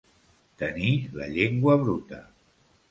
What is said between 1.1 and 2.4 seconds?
la llengua bruta.